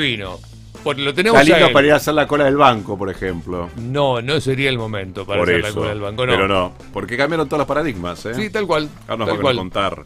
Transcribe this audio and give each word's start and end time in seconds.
vino. 0.00 0.40
Porque 0.82 1.02
lo 1.02 1.14
tenemos 1.14 1.40
Está 1.40 1.56
lindo 1.56 1.72
para 1.72 1.86
ir 1.86 1.92
a 1.92 1.96
hacer 1.96 2.14
la 2.14 2.26
cola 2.26 2.46
del 2.46 2.56
banco, 2.56 2.98
por 2.98 3.08
ejemplo. 3.10 3.70
No, 3.76 4.20
no 4.20 4.40
sería 4.40 4.68
el 4.68 4.76
momento 4.76 5.24
para 5.24 5.38
por 5.38 5.48
hacer 5.48 5.62
la 5.62 5.68
eso. 5.68 5.76
cola 5.78 5.90
del 5.90 6.00
banco, 6.00 6.26
no. 6.26 6.32
Pero 6.32 6.48
no, 6.48 6.72
porque 6.92 7.16
cambiaron 7.16 7.46
todos 7.48 7.58
los 7.60 7.68
paradigmas, 7.68 8.26
¿eh? 8.26 8.34
Sí, 8.34 8.50
tal 8.50 8.66
cual. 8.66 8.88
Ahora 9.06 9.18
nos 9.18 9.28
tal 9.28 9.38
a 9.38 9.40
cual. 9.40 9.56
contar. 9.56 10.04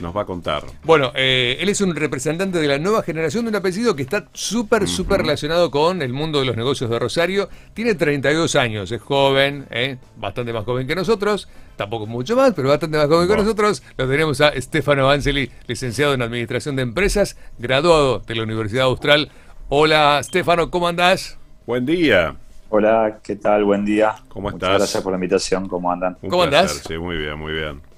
Nos 0.00 0.16
va 0.16 0.22
a 0.22 0.24
contar. 0.24 0.64
Bueno, 0.82 1.12
eh, 1.14 1.56
él 1.60 1.68
es 1.68 1.80
un 1.80 1.94
representante 1.94 2.58
de 2.58 2.66
la 2.66 2.78
nueva 2.78 3.02
generación 3.02 3.44
de 3.44 3.50
un 3.50 3.56
apellido 3.56 3.94
que 3.94 4.02
está 4.02 4.26
súper, 4.32 4.88
súper 4.88 5.20
relacionado 5.20 5.70
con 5.70 6.02
el 6.02 6.12
mundo 6.12 6.40
de 6.40 6.46
los 6.46 6.56
negocios 6.56 6.90
de 6.90 6.98
Rosario. 6.98 7.48
Tiene 7.74 7.94
32 7.94 8.56
años, 8.56 8.90
es 8.90 9.00
joven, 9.00 9.66
eh, 9.70 9.98
bastante 10.16 10.52
más 10.52 10.64
joven 10.64 10.86
que 10.86 10.94
nosotros, 10.96 11.48
tampoco 11.76 12.06
mucho 12.06 12.34
más, 12.36 12.52
pero 12.54 12.68
bastante 12.68 12.98
más 12.98 13.06
joven 13.06 13.28
que 13.28 13.36
nosotros. 13.36 13.82
Lo 13.96 14.08
tenemos 14.08 14.40
a 14.40 14.52
Stefano 14.60 15.08
Anseli, 15.08 15.50
licenciado 15.68 16.14
en 16.14 16.22
Administración 16.22 16.76
de 16.76 16.82
Empresas, 16.82 17.36
graduado 17.58 18.18
de 18.18 18.34
la 18.34 18.42
Universidad 18.42 18.84
Austral. 18.86 19.30
Hola, 19.68 20.20
Stefano, 20.22 20.70
¿cómo 20.70 20.88
andás? 20.88 21.38
Buen 21.66 21.86
día. 21.86 22.34
Hola, 22.68 23.20
¿qué 23.22 23.36
tal? 23.36 23.64
Buen 23.64 23.84
día. 23.84 24.16
¿Cómo 24.28 24.50
Muchas 24.50 24.56
estás? 24.68 24.78
gracias 24.78 25.02
por 25.04 25.12
la 25.12 25.16
invitación. 25.18 25.68
¿Cómo 25.68 25.92
andan? 25.92 26.18
Un 26.20 26.30
¿Cómo 26.30 26.42
placer, 26.42 26.70
andás? 26.70 26.82
Sí, 26.86 26.98
muy 26.98 27.16
bien, 27.16 27.38
muy 27.38 27.52
bien. 27.52 27.93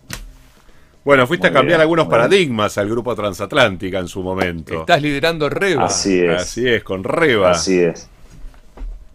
Bueno, 1.07 1.25
fuiste 1.29 1.47
Muy 1.47 1.51
a 1.51 1.55
cambiar 1.61 1.79
bien, 1.79 1.83
algunos 1.83 2.09
paradigmas 2.09 2.77
al 2.79 2.89
grupo 2.91 3.15
Transatlántica 3.15 4.01
en 4.01 4.09
su 4.09 4.25
momento. 4.25 4.81
Estás 4.81 5.01
liderando 5.01 5.49
Reba. 5.49 5.85
Así 5.85 6.19
es. 6.21 6.43
Así 6.43 6.69
es, 6.69 6.83
con 6.83 7.05
Reba. 7.05 7.53
Así 7.53 7.79
es. 7.79 8.09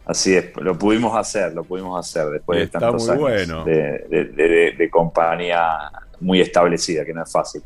Así 0.05 0.33
es. 0.33 0.55
Lo 0.55 0.79
pudimos 0.79 1.17
hacer, 1.17 1.53
lo 1.53 1.65
pudimos 1.65 1.99
hacer 1.99 2.29
después 2.29 2.59
de 2.59 2.63
Está 2.63 2.79
tantos 2.79 3.07
muy 3.07 3.11
años 3.11 3.19
bueno. 3.19 3.65
de, 3.65 4.05
de- 4.09 4.23
de- 4.23 4.47
de- 4.47 4.71
de 4.71 4.89
compañía 4.89 5.67
muy 6.21 6.39
establecida, 6.39 7.03
que 7.03 7.13
no 7.13 7.23
es 7.23 7.29
fácil. 7.31 7.61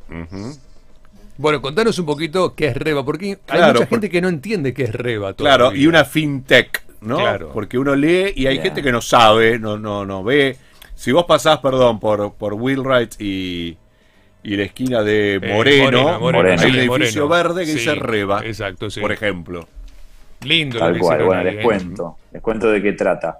Bueno, 1.37 1.61
contanos 1.61 1.99
un 1.99 2.07
poquito 2.07 2.55
qué 2.55 2.69
es 2.69 2.77
Reba, 2.77 3.05
porque 3.05 3.27
hay 3.27 3.35
Claro, 3.45 3.73
mucha 3.73 3.85
por- 3.85 3.99
gente 3.99 4.09
que 4.09 4.21
no 4.21 4.29
entiende 4.29 4.73
qué 4.73 4.85
es 4.85 4.95
Reba. 4.95 5.35
Claro, 5.35 5.71
y 5.75 5.85
una 5.85 6.03
fintech, 6.03 6.81
¿no? 7.01 7.17
Claro. 7.17 7.51
Porque 7.53 7.77
uno 7.77 7.93
lee 7.95 8.33
y 8.35 8.47
hay 8.47 8.57
gente 8.59 8.81
que 8.81 8.91
no 8.91 9.01
sabe, 9.01 9.59
no, 9.59 9.77
no, 9.77 10.03
no 10.03 10.23
ve. 10.23 10.57
Si 10.95 11.11
vos 11.11 11.25
pasás, 11.25 11.59
perdón, 11.59 11.99
por, 11.99 12.33
por 12.33 12.53
Wheelwright 12.55 13.21
y, 13.21 13.77
y 14.45 14.55
la 14.57 14.63
esquina 14.63 15.03
de 15.03 15.35
Eh, 15.35 15.53
Moreno, 15.53 16.19
Moreno, 16.19 16.61
hay 16.61 16.69
un 16.69 16.75
edificio 16.75 17.27
Moreno. 17.27 17.49
verde 17.49 17.61
que 17.65 17.71
Sí, 17.71 17.77
dice 17.79 17.95
Reba, 17.95 18.45
Exacto, 18.45 18.89
sí. 18.89 19.01
por 19.01 19.11
ejemplo. 19.11 19.67
Lindo 20.41 20.79
Tal 20.79 20.97
cual. 20.99 21.23
Bueno, 21.23 21.43
les 21.43 21.55
¿eh? 21.55 21.61
cuento. 21.63 22.17
Les 22.31 22.41
cuento 22.41 22.69
de 22.69 22.81
qué 22.81 22.93
trata. 22.93 23.39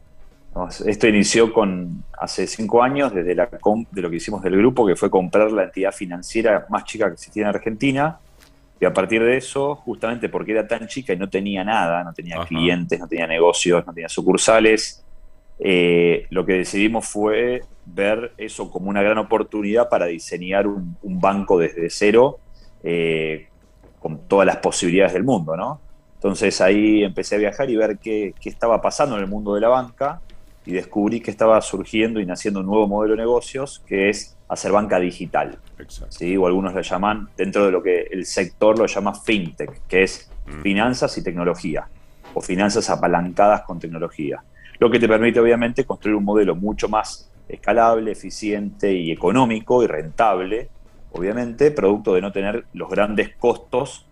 Esto 0.86 1.08
inició 1.08 1.52
con 1.52 2.04
hace 2.20 2.48
cinco 2.48 2.82
años 2.82 3.14
desde 3.14 3.36
la 3.36 3.48
com- 3.48 3.86
de 3.92 4.02
lo 4.02 4.10
que 4.10 4.16
hicimos 4.16 4.42
del 4.42 4.56
grupo, 4.58 4.88
que 4.88 4.96
fue 4.96 5.10
comprar 5.10 5.52
la 5.52 5.64
entidad 5.66 5.92
financiera 5.92 6.66
más 6.70 6.86
chica 6.86 7.08
que 7.08 7.14
existía 7.14 7.44
en 7.44 7.50
Argentina. 7.50 8.18
Y 8.80 8.86
a 8.86 8.94
partir 8.94 9.22
de 9.24 9.38
eso, 9.38 9.76
justamente 9.76 10.30
porque 10.30 10.54
era 10.54 10.68
tan 10.68 10.88
chica 10.88 11.14
y 11.14 11.18
no 11.18 11.30
tenía 11.30 11.64
nada, 11.64 12.04
no 12.04 12.14
tenía 12.14 12.38
Ajá. 12.38 12.46
clientes, 12.48 13.00
no 13.00 13.08
tenía 13.08 13.28
negocios, 13.28 13.86
no 13.86 13.94
tenía 13.94 14.10
sucursales, 14.10 15.05
eh, 15.60 16.28
lo 16.30 16.46
que 16.46 16.54
decidimos 16.54 17.06
fue 17.08 17.62
ver 17.86 18.34
eso 18.38 18.70
como 18.72 18.90
una 18.90 19.02
gran 19.02 19.18
oportunidad 19.18 19.90
para 19.90 20.06
diseñar 20.08 20.68
un, 20.68 20.98
un 21.02 21.20
banco 21.20 21.60
desde 21.60 21.90
cero 21.90 22.40
eh, 22.84 23.48
con 24.00 24.28
todas 24.28 24.46
las 24.46 24.58
posibilidades 24.58 25.14
del 25.14 25.24
mundo, 25.24 25.56
¿no? 25.56 25.80
Entonces 26.16 26.60
ahí 26.62 27.04
empecé 27.04 27.36
a 27.36 27.38
viajar 27.40 27.70
y 27.70 27.76
ver 27.76 27.98
qué, 28.00 28.34
qué 28.40 28.50
estaba 28.50 28.82
pasando 28.82 29.16
en 29.16 29.22
el 29.22 29.30
mundo 29.30 29.54
de 29.54 29.62
la 29.62 29.70
banca 29.70 30.22
y 30.66 30.72
descubrí 30.72 31.22
que 31.22 31.30
estaba 31.32 31.62
surgiendo 31.62 32.20
y 32.20 32.26
naciendo 32.26 32.62
un 32.62 32.66
nuevo 32.66 32.88
modelo 32.88 33.16
de 33.16 33.22
negocios 33.22 33.84
que 33.86 34.10
es 34.10 34.36
hacer 34.48 34.72
banca 34.72 35.00
digital. 35.00 35.60
¿sí? 36.10 36.36
O 36.38 36.48
algunos 36.48 36.74
lo 36.74 36.82
llaman, 36.82 37.30
dentro 37.38 37.66
de 37.66 37.72
lo 37.72 37.84
que 37.84 38.08
el 38.12 38.26
sector 38.26 38.78
lo 38.80 38.88
llama 38.88 39.14
fintech, 39.14 39.82
que 39.88 40.04
es 40.04 40.30
Mm. 40.46 40.62
finanzas 40.62 41.18
y 41.18 41.24
tecnología, 41.24 41.88
o 42.34 42.42
finanzas 42.42 42.90
apalancadas 42.90 43.62
con 43.62 43.80
tecnología. 43.80 44.44
Lo 44.80 44.90
que 44.90 45.00
te 45.00 45.08
permite, 45.08 45.40
obviamente, 45.40 45.86
construir 45.86 46.16
un 46.16 46.24
modelo 46.24 46.56
mucho 46.56 46.90
más 46.90 47.32
escalable, 47.48 48.12
eficiente 48.12 48.92
y 48.94 49.12
económico 49.12 49.84
y 49.84 49.88
rentable, 49.88 50.70
obviamente, 51.12 51.72
producto 51.72 52.14
de 52.14 52.22
no 52.22 52.32
tener 52.32 52.66
los 52.74 52.90
grandes 52.90 53.36
costos 53.38 54.06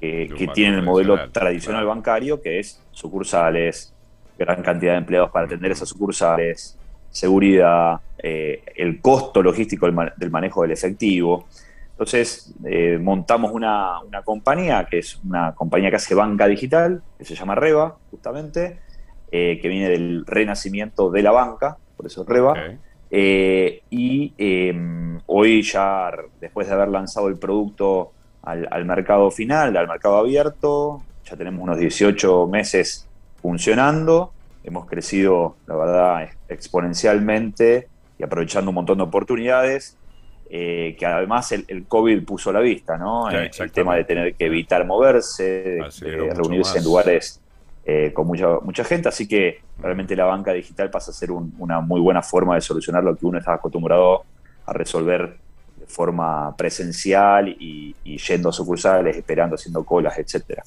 que, 0.00 0.50
tiene 0.54 0.76
el 0.76 0.82
modelo 0.82 1.14
tradicional, 1.14 1.32
tradicional 1.32 1.82
claro. 1.82 1.96
bancario, 1.96 2.40
que 2.40 2.60
es 2.60 2.80
sucursales, 2.92 3.92
gran 4.38 4.62
cantidad 4.62 4.92
de 4.92 4.98
empleados 4.98 5.30
para 5.30 5.46
atender 5.46 5.72
esas 5.72 5.88
sucursales, 5.88 6.78
seguridad, 7.10 8.00
eh, 8.22 8.62
el 8.76 9.00
costo 9.00 9.42
logístico 9.42 9.86
del, 9.86 9.94
ma- 9.94 10.12
del 10.16 10.30
manejo 10.30 10.62
del 10.62 10.70
efectivo. 10.70 11.48
Entonces, 11.90 12.54
eh, 12.64 12.96
montamos 13.00 13.50
una, 13.50 14.00
una 14.02 14.22
compañía, 14.22 14.86
que 14.88 14.98
es 14.98 15.16
una 15.24 15.52
compañía 15.54 15.90
que 15.90 15.96
hace 15.96 16.14
banca 16.14 16.46
digital, 16.46 17.02
que 17.18 17.24
se 17.24 17.34
llama 17.34 17.56
Reba, 17.56 17.98
justamente, 18.10 18.78
eh, 19.32 19.58
que 19.60 19.68
viene 19.68 19.88
del 19.90 20.24
renacimiento 20.26 21.10
de 21.10 21.22
la 21.22 21.30
banca, 21.32 21.76
por 21.96 22.06
eso 22.06 22.24
Reba. 22.24 22.54
Eh, 23.10 23.82
y 23.90 24.32
eh, 24.38 25.18
hoy 25.26 25.62
ya, 25.62 26.10
después 26.40 26.66
de 26.68 26.74
haber 26.74 26.88
lanzado 26.88 27.28
el 27.28 27.38
producto 27.38 28.12
al, 28.42 28.68
al 28.70 28.84
mercado 28.84 29.30
final, 29.30 29.76
al 29.76 29.88
mercado 29.88 30.18
abierto, 30.18 31.02
ya 31.24 31.36
tenemos 31.36 31.62
unos 31.62 31.78
18 31.78 32.46
meses 32.48 33.06
funcionando. 33.40 34.32
Hemos 34.64 34.86
crecido, 34.86 35.56
la 35.66 35.76
verdad, 35.76 36.22
ex- 36.24 36.36
exponencialmente 36.48 37.88
y 38.18 38.22
aprovechando 38.24 38.70
un 38.70 38.74
montón 38.76 38.98
de 38.98 39.04
oportunidades. 39.04 39.96
eh, 40.50 40.96
que 40.98 41.04
además 41.04 41.52
el, 41.52 41.66
el 41.68 41.84
COVID 41.86 42.24
puso 42.24 42.48
a 42.48 42.54
la 42.54 42.60
vista, 42.60 42.96
¿no? 42.96 43.30
Sí, 43.30 43.36
el 43.64 43.70
tema 43.72 43.96
de 43.96 44.04
tener 44.04 44.34
que 44.34 44.46
evitar 44.46 44.86
moverse, 44.86 45.44
de, 46.00 46.34
reunirse 46.34 46.70
más. 46.70 46.76
en 46.76 46.84
lugares 46.84 47.40
eh, 47.90 48.12
con 48.12 48.26
mucha, 48.26 48.60
mucha 48.62 48.84
gente, 48.84 49.08
así 49.08 49.26
que 49.26 49.60
realmente 49.80 50.14
la 50.14 50.26
banca 50.26 50.52
digital 50.52 50.90
pasa 50.90 51.10
a 51.10 51.14
ser 51.14 51.30
un- 51.30 51.54
una 51.58 51.80
muy 51.80 52.02
buena 52.02 52.20
forma 52.20 52.54
de 52.54 52.60
solucionar 52.60 53.02
lo 53.02 53.16
que 53.16 53.24
uno 53.24 53.38
está 53.38 53.54
acostumbrado 53.54 54.24
a 54.66 54.74
resolver 54.74 55.38
de 55.74 55.86
forma 55.86 56.54
presencial 56.54 57.48
y, 57.48 57.94
yendo 58.04 58.50
a 58.50 58.52
sucursales, 58.52 59.16
esperando, 59.16 59.54
haciendo 59.54 59.82
colas, 59.84 60.18
etcétera. 60.18 60.62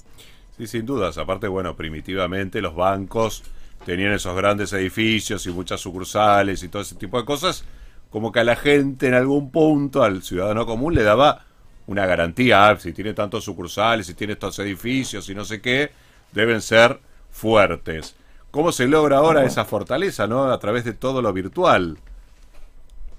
Sí, 0.57 0.65
sin 0.65 0.83
dudas. 0.83 1.19
Aparte, 1.19 1.47
bueno, 1.47 1.75
primitivamente 1.75 2.59
los 2.59 2.73
bancos 2.73 3.43
tenían 3.85 4.13
esos 4.13 4.35
grandes 4.35 4.73
edificios 4.73 5.45
y 5.45 5.51
muchas 5.51 5.79
sucursales 5.79 6.63
y 6.63 6.69
todo 6.69 6.81
ese 6.81 6.95
tipo 6.95 7.19
de 7.19 7.25
cosas, 7.25 7.63
como 8.09 8.31
que 8.31 8.39
a 8.39 8.43
la 8.43 8.55
gente 8.55 9.07
en 9.07 9.13
algún 9.13 9.51
punto, 9.51 10.01
al 10.01 10.23
ciudadano 10.23 10.65
común, 10.65 10.95
le 10.95 11.03
daba 11.03 11.45
una 11.85 12.07
garantía. 12.07 12.67
Ah, 12.67 12.77
si 12.79 12.93
tiene 12.93 13.13
tantos 13.13 13.43
sucursales, 13.43 14.07
si 14.07 14.15
tiene 14.15 14.33
estos 14.33 14.57
edificios 14.57 15.29
y 15.29 15.35
no 15.35 15.45
sé 15.45 15.61
qué, 15.61 15.91
deben 16.31 16.61
ser 16.61 16.99
fuertes. 17.31 18.15
¿Cómo 18.51 18.71
se 18.71 18.87
logra 18.87 19.17
ahora 19.17 19.45
esa 19.45 19.65
fortaleza, 19.65 20.27
no? 20.27 20.51
A 20.51 20.59
través 20.59 20.83
de 20.83 20.93
todo 20.93 21.21
lo 21.21 21.31
virtual. 21.33 21.97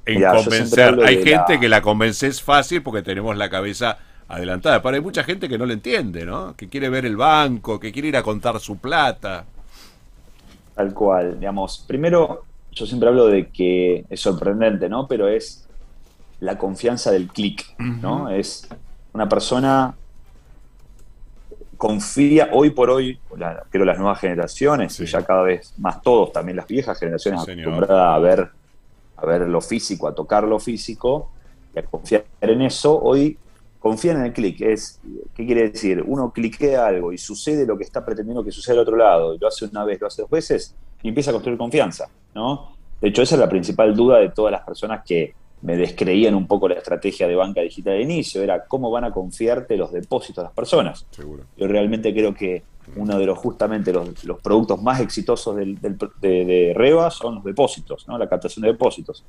En 0.04 0.16
Mirá, 0.16 0.34
convencer. 0.34 0.98
Hay 1.04 1.22
gente 1.22 1.54
la- 1.54 1.60
que 1.60 1.68
la 1.68 1.80
convences 1.82 2.42
fácil 2.42 2.82
porque 2.82 3.02
tenemos 3.02 3.36
la 3.36 3.48
cabeza 3.48 3.98
adelantada. 4.28 4.82
Pero 4.82 4.96
hay 4.96 5.00
mucha 5.00 5.24
gente 5.24 5.48
que 5.48 5.58
no 5.58 5.64
lo 5.66 5.72
entiende, 5.72 6.26
¿no? 6.26 6.54
Que 6.56 6.68
quiere 6.68 6.88
ver 6.90 7.06
el 7.06 7.16
banco, 7.16 7.78
que 7.80 7.92
quiere 7.92 8.08
ir 8.08 8.16
a 8.16 8.22
contar 8.22 8.58
su 8.60 8.78
plata. 8.78 9.44
Tal 10.74 10.92
cual, 10.94 11.38
digamos. 11.38 11.84
Primero, 11.86 12.42
yo 12.72 12.86
siempre 12.86 13.08
hablo 13.08 13.26
de 13.26 13.48
que 13.50 14.04
es 14.08 14.20
sorprendente, 14.20 14.88
¿no? 14.88 15.06
Pero 15.06 15.28
es 15.28 15.66
la 16.40 16.58
confianza 16.58 17.10
del 17.12 17.28
clic, 17.28 17.74
¿no? 17.78 18.28
Es 18.30 18.68
una 19.12 19.28
persona 19.28 19.94
confía 21.82 22.48
hoy 22.52 22.70
por 22.70 22.90
hoy, 22.90 23.18
la- 23.36 23.64
creo 23.68 23.84
las 23.84 23.98
nuevas 23.98 24.20
generaciones, 24.20 24.92
Sí. 24.92 25.02
y 25.02 25.06
ya 25.06 25.22
cada 25.24 25.42
vez 25.42 25.74
más 25.78 26.00
todos, 26.00 26.30
también 26.30 26.54
las 26.56 26.68
viejas 26.68 26.96
generaciones 26.96 27.42
señor. 27.42 27.66
acostumbradas 27.66 28.14
a 28.14 28.18
ver, 28.20 28.50
a 29.16 29.26
ver 29.26 29.40
lo 29.48 29.60
físico, 29.60 30.06
a 30.06 30.14
tocar 30.14 30.44
lo 30.44 30.60
físico 30.60 31.32
y 31.74 31.80
a 31.80 31.82
confiar 31.82 32.24
en 32.40 32.62
eso, 32.62 32.96
hoy 33.02 33.36
confían 33.80 34.18
en 34.18 34.26
el 34.26 34.32
clic. 34.32 34.60
Es, 34.60 35.00
¿Qué 35.34 35.44
quiere 35.44 35.70
decir? 35.70 36.04
Uno 36.06 36.30
cliquea 36.30 36.86
algo 36.86 37.12
y 37.12 37.18
sucede 37.18 37.66
lo 37.66 37.76
que 37.76 37.82
está 37.82 38.04
pretendiendo 38.04 38.44
que 38.44 38.52
suceda 38.52 38.74
al 38.74 38.82
otro 38.82 38.96
lado, 38.96 39.34
y 39.34 39.38
lo 39.40 39.48
hace 39.48 39.64
una 39.64 39.84
vez, 39.84 40.00
lo 40.00 40.06
hace 40.06 40.22
dos 40.22 40.30
veces, 40.30 40.76
y 41.02 41.08
empieza 41.08 41.30
a 41.30 41.32
construir 41.32 41.58
confianza, 41.58 42.06
¿no? 42.32 42.76
De 43.00 43.08
hecho, 43.08 43.22
esa 43.22 43.34
es 43.34 43.40
la 43.40 43.48
principal 43.48 43.92
duda 43.96 44.18
de 44.20 44.28
todas 44.28 44.52
las 44.52 44.62
personas 44.62 45.02
que 45.04 45.34
me 45.62 45.76
descreían 45.76 46.34
un 46.34 46.46
poco 46.46 46.68
la 46.68 46.74
estrategia 46.74 47.26
de 47.28 47.34
banca 47.36 47.60
digital 47.60 47.94
de 47.94 48.02
inicio, 48.02 48.42
era 48.42 48.64
cómo 48.64 48.90
van 48.90 49.04
a 49.04 49.12
confiarte 49.12 49.76
los 49.76 49.92
depósitos 49.92 50.36
de 50.42 50.44
las 50.44 50.52
personas. 50.52 51.06
Seguro. 51.10 51.44
Yo 51.56 51.66
realmente 51.68 52.12
creo 52.12 52.34
que 52.34 52.62
uno 52.96 53.16
de 53.18 53.26
los 53.26 53.38
justamente 53.38 53.92
los, 53.92 54.24
los 54.24 54.40
productos 54.40 54.82
más 54.82 55.00
exitosos 55.00 55.54
del, 55.56 55.80
del- 55.80 55.96
de, 56.20 56.44
de 56.44 56.72
Reba 56.74 57.10
son 57.10 57.36
los 57.36 57.44
depósitos, 57.44 58.06
¿no? 58.08 58.18
la 58.18 58.28
captación 58.28 58.62
de 58.64 58.72
depósitos. 58.72 59.24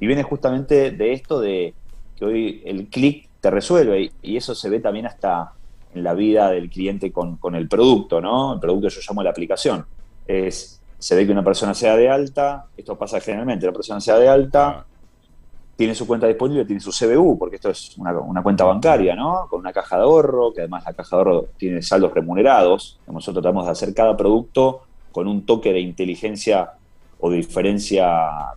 Y 0.00 0.06
viene 0.06 0.22
justamente 0.22 0.90
de 0.90 1.12
esto 1.12 1.38
de 1.40 1.74
que 2.16 2.24
hoy 2.24 2.62
el 2.64 2.86
clic 2.88 3.28
te 3.40 3.50
resuelve 3.50 4.00
y, 4.02 4.12
y 4.22 4.36
eso 4.38 4.54
se 4.54 4.70
ve 4.70 4.80
también 4.80 5.06
hasta 5.06 5.52
en 5.94 6.02
la 6.02 6.14
vida 6.14 6.50
del 6.50 6.70
cliente 6.70 7.12
con, 7.12 7.36
con 7.36 7.54
el 7.54 7.68
producto, 7.68 8.20
¿no? 8.20 8.54
El 8.54 8.60
producto 8.60 8.88
yo 8.88 9.00
llamo 9.06 9.22
la 9.22 9.30
aplicación. 9.30 9.84
Es, 10.26 10.80
se 10.98 11.14
ve 11.14 11.26
que 11.26 11.32
una 11.32 11.44
persona 11.44 11.74
sea 11.74 11.96
de 11.96 12.08
alta, 12.08 12.64
esto 12.76 12.96
pasa 12.96 13.20
generalmente, 13.20 13.66
la 13.66 13.72
persona 13.72 14.00
sea 14.00 14.18
de 14.18 14.26
alta, 14.28 14.86
tiene 15.76 15.94
su 15.94 16.06
cuenta 16.06 16.26
disponible, 16.26 16.64
tiene 16.64 16.80
su 16.80 16.90
CBU, 16.90 17.38
porque 17.38 17.56
esto 17.56 17.70
es 17.70 17.96
una, 17.98 18.12
una, 18.18 18.42
cuenta 18.42 18.64
bancaria, 18.64 19.16
¿no? 19.16 19.46
Con 19.48 19.60
una 19.60 19.72
caja 19.72 19.96
de 19.96 20.02
ahorro, 20.02 20.52
que 20.52 20.60
además 20.60 20.84
la 20.86 20.92
caja 20.92 21.16
de 21.16 21.20
ahorro 21.20 21.46
tiene 21.56 21.82
saldos 21.82 22.14
remunerados. 22.14 23.00
Nosotros 23.06 23.42
tratamos 23.42 23.66
de 23.66 23.72
hacer 23.72 23.94
cada 23.94 24.16
producto 24.16 24.82
con 25.10 25.26
un 25.26 25.44
toque 25.46 25.72
de 25.72 25.80
inteligencia 25.80 26.72
o 27.18 27.30
de 27.30 27.38
diferencia 27.38 28.06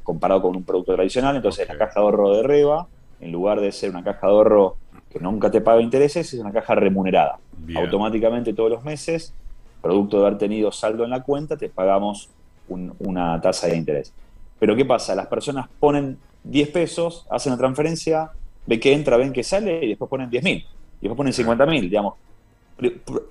comparado 0.04 0.42
con 0.44 0.56
un 0.56 0.64
producto 0.64 0.96
tradicional. 0.96 1.36
Entonces, 1.36 1.68
la 1.68 1.78
caja 1.78 2.00
de 2.00 2.06
ahorro 2.06 2.36
de 2.36 2.44
Reba, 2.44 2.88
en 3.20 3.32
lugar 3.32 3.62
de 3.62 3.72
ser 3.72 3.90
una 3.90 4.04
caja 4.04 4.28
de 4.28 4.34
ahorro 4.34 4.76
que 5.10 5.20
nunca 5.20 5.50
te 5.50 5.62
paga 5.62 5.82
intereses, 5.82 6.34
es 6.34 6.40
una 6.40 6.52
caja 6.52 6.76
remunerada. 6.76 7.40
Automáticamente 7.76 8.54
todos 8.54 8.70
los 8.70 8.84
meses, 8.84 9.34
producto 9.82 10.20
de 10.20 10.28
haber 10.28 10.38
tenido 10.38 10.72
saldo 10.72 11.04
en 11.04 11.10
la 11.10 11.24
cuenta, 11.24 11.58
te 11.58 11.70
pagamos 11.70 12.30
una 12.68 13.40
tasa 13.42 13.68
de 13.68 13.78
interés. 13.78 14.14
Pero 14.60 14.76
¿qué 14.76 14.86
pasa? 14.86 15.16
Las 15.16 15.28
personas 15.28 15.68
ponen 15.80 16.18
10 16.50 16.70
pesos, 16.70 17.26
hacen 17.30 17.52
la 17.52 17.58
transferencia, 17.58 18.32
ven 18.66 18.80
que 18.80 18.94
entra, 18.94 19.18
ven 19.18 19.34
que 19.34 19.44
sale 19.44 19.86
y 19.86 19.90
después 19.90 20.10
ponen 20.10 20.30
10 20.30 20.44
mil. 20.44 20.58
Y 20.58 21.02
después 21.02 21.18
ponen 21.18 21.34
50 21.34 21.66
mil, 21.66 21.90
digamos. 21.90 22.16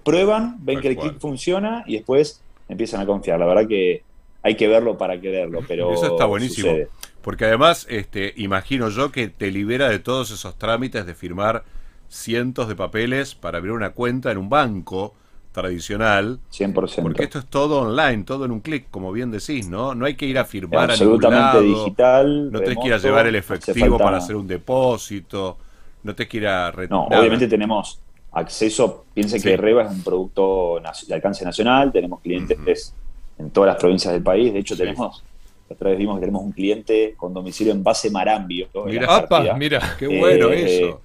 Prueban, 0.04 0.56
ven 0.60 0.80
que 0.80 0.88
el 0.88 0.96
clic 0.96 1.18
funciona 1.18 1.84
y 1.86 1.94
después 1.94 2.42
empiezan 2.68 3.00
a 3.00 3.06
confiar. 3.06 3.38
La 3.38 3.46
verdad 3.46 3.66
que 3.66 4.02
hay 4.42 4.54
que 4.54 4.68
verlo 4.68 4.98
para 4.98 5.20
quererlo, 5.20 5.60
pero 5.66 5.92
eso 5.92 6.06
está 6.06 6.24
buenísimo. 6.24 6.72
Porque 7.22 7.44
además, 7.44 7.86
este, 7.90 8.34
imagino 8.36 8.88
yo 8.88 9.10
que 9.10 9.28
te 9.28 9.50
libera 9.50 9.88
de 9.88 9.98
todos 9.98 10.30
esos 10.30 10.56
trámites 10.56 11.06
de 11.06 11.14
firmar 11.14 11.64
cientos 12.08 12.68
de 12.68 12.76
papeles 12.76 13.34
para 13.34 13.58
abrir 13.58 13.72
una 13.72 13.90
cuenta 13.90 14.30
en 14.30 14.38
un 14.38 14.48
banco 14.48 15.14
tradicional. 15.56 16.38
100%. 16.52 17.02
Porque 17.02 17.22
esto 17.22 17.38
es 17.38 17.46
todo 17.46 17.80
online, 17.80 18.24
todo 18.24 18.44
en 18.44 18.50
un 18.50 18.60
clic, 18.60 18.88
como 18.90 19.10
bien 19.10 19.30
decís, 19.30 19.68
¿no? 19.68 19.94
No 19.94 20.04
hay 20.04 20.14
que 20.14 20.26
ir 20.26 20.38
a 20.38 20.44
firmar 20.44 20.90
absolutamente 20.90 21.56
a 21.56 21.60
digital. 21.60 22.52
No 22.52 22.60
tenés 22.60 22.78
que 22.78 22.88
ir 22.88 22.92
a 22.92 22.98
llevar 22.98 23.26
el 23.26 23.36
efectivo 23.36 23.96
para 23.96 24.18
hacer 24.18 24.36
un 24.36 24.46
depósito. 24.46 25.56
No 26.02 26.14
te 26.14 26.28
que 26.28 26.36
ir 26.36 26.46
a 26.46 26.72
No, 26.90 27.04
obviamente 27.06 27.48
tenemos 27.48 27.98
acceso. 28.32 29.06
Piense 29.14 29.40
que 29.40 29.56
Reba 29.56 29.84
es 29.84 29.90
un 29.90 30.02
producto 30.02 30.78
de 31.08 31.14
alcance 31.14 31.42
nacional. 31.42 31.90
Tenemos 31.90 32.20
clientes 32.20 32.92
en 33.38 33.50
todas 33.50 33.68
las 33.68 33.76
provincias 33.76 34.12
del 34.12 34.22
país. 34.22 34.52
De 34.52 34.58
hecho, 34.58 34.76
tenemos. 34.76 35.22
Otra 35.68 35.90
vez 35.90 35.98
vimos 35.98 36.16
que 36.16 36.20
tenemos 36.20 36.44
un 36.44 36.52
cliente 36.52 37.14
con 37.16 37.34
domicilio 37.34 37.72
en 37.72 37.82
base 37.82 38.10
Marambio. 38.10 38.68
Mira, 38.84 39.26
mira, 39.56 39.96
qué 39.98 40.06
bueno 40.06 40.50
eh, 40.50 40.80
eso. 40.80 41.00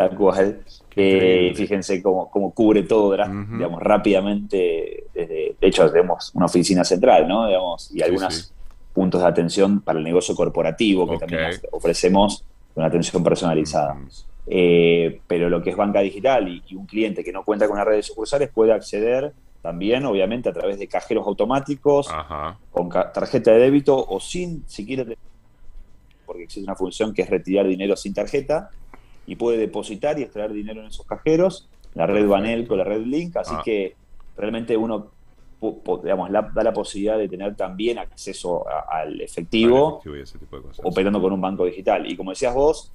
Tal 0.00 0.16
cual. 0.16 0.62
Eh, 0.96 1.52
fíjense 1.54 2.02
cómo, 2.02 2.30
cómo, 2.30 2.54
cubre 2.54 2.84
todo 2.84 3.12
digamos, 3.12 3.82
rápidamente. 3.82 5.04
Desde, 5.12 5.56
de 5.60 5.68
hecho, 5.68 5.90
tenemos 5.92 6.30
una 6.34 6.46
oficina 6.46 6.84
central, 6.84 7.28
¿no? 7.28 7.46
Digamos, 7.46 7.94
y 7.94 8.00
algunos 8.00 8.50
puntos 8.94 9.20
de 9.20 9.28
atención 9.28 9.82
para 9.82 9.98
el 9.98 10.04
negocio 10.06 10.34
corporativo 10.34 11.06
que 11.06 11.18
también 11.18 11.50
ofrecemos 11.70 12.42
una 12.74 12.86
atención 12.86 13.22
personalizada. 13.22 13.98
Eh, 14.46 15.20
pero 15.26 15.50
lo 15.50 15.62
que 15.62 15.68
es 15.68 15.76
banca 15.76 16.00
digital 16.00 16.48
y, 16.48 16.74
un 16.74 16.86
cliente 16.86 17.22
que 17.22 17.30
no 17.30 17.44
cuenta 17.44 17.66
con 17.66 17.74
una 17.74 17.84
red 17.84 17.96
de 17.96 18.02
sucursales 18.02 18.48
puede 18.48 18.72
acceder 18.72 19.34
también, 19.60 20.06
obviamente, 20.06 20.48
a 20.48 20.54
través 20.54 20.78
de 20.78 20.88
cajeros 20.88 21.26
automáticos, 21.26 22.08
con 22.70 22.88
tarjeta 22.88 23.50
de 23.50 23.58
débito 23.58 24.02
o 24.02 24.18
sin, 24.18 24.64
si 24.66 24.86
quiere, 24.86 25.18
porque 26.24 26.44
existe 26.44 26.64
una 26.64 26.74
función 26.74 27.12
que 27.12 27.20
es 27.20 27.28
retirar 27.28 27.66
dinero 27.68 27.96
sin 27.96 28.14
tarjeta 28.14 28.70
y 29.26 29.36
puede 29.36 29.58
depositar 29.58 30.18
y 30.18 30.22
extraer 30.22 30.52
dinero 30.52 30.80
en 30.80 30.88
esos 30.88 31.06
cajeros, 31.06 31.68
la 31.94 32.06
red 32.06 32.26
Banel 32.26 32.66
con 32.66 32.78
la 32.78 32.84
red 32.84 33.02
Link, 33.02 33.36
así 33.36 33.54
ah. 33.56 33.62
que 33.64 33.94
realmente 34.36 34.76
uno 34.76 35.10
digamos, 36.02 36.30
da 36.30 36.62
la 36.62 36.72
posibilidad 36.72 37.18
de 37.18 37.28
tener 37.28 37.54
también 37.54 37.98
acceso 37.98 38.64
al 38.88 39.20
efectivo, 39.20 40.00
operando 40.82 41.20
con 41.20 41.32
un 41.32 41.40
banco 41.40 41.66
digital. 41.66 42.10
Y 42.10 42.16
como 42.16 42.30
decías 42.30 42.54
vos, 42.54 42.90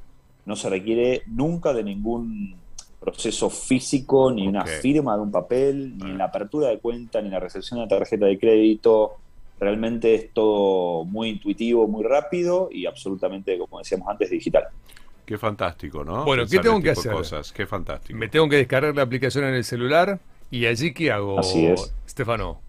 no 0.46 0.56
se 0.56 0.70
requiere 0.70 1.24
nunca 1.28 1.74
de 1.74 1.84
ningún 1.84 2.56
proceso 3.00 3.52
físico, 3.52 4.32
ni 4.32 4.48
una 4.48 4.66
firma 4.66 5.16
de 5.16 5.22
un 5.22 5.32
papel, 5.32 5.96
ni 5.98 6.10
en 6.10 6.18
la 6.18 6.26
apertura 6.26 6.70
de 6.70 6.80
cuenta, 6.80 7.22
ni 7.22 7.28
en 7.28 7.34
la 7.34 7.40
recepción 7.40 7.80
de 7.80 7.86
la 7.86 7.90
tarjeta 7.90 8.26
de 8.26 8.40
crédito. 8.40 9.14
Realmente 9.60 10.16
es 10.16 10.34
todo 10.34 11.06
muy 11.06 11.30
intuitivo, 11.30 11.88
muy 11.88 12.04
rápido 12.04 12.70
y 12.72 12.88
absolutamente, 12.88 13.58
como 13.60 13.78
decíamos 13.78 14.08
antes, 14.10 14.32
digital. 14.32 14.66
Qué 15.26 15.38
fantástico, 15.38 16.04
¿no? 16.04 16.24
Bueno, 16.24 16.44
¿qué 16.50 16.60
tengo 16.60 16.82
que 16.82 16.92
hacer? 16.92 17.12
Cosas. 17.12 17.52
Qué 17.52 17.66
fantástico. 17.66 18.18
Me 18.18 18.28
tengo 18.28 18.48
que 18.48 18.58
descargar 18.58 18.96
la 18.96 19.02
aplicación 19.02 19.46
en 19.46 19.56
el 19.56 19.64
celular 19.64 20.20
y 20.52 20.66
allí 20.68 20.94
qué 20.94 21.12
hago, 21.12 21.40
Así 21.40 21.66
es. 21.66 21.94
Stefano. 22.08 22.60